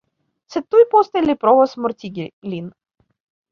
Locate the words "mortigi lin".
1.85-2.75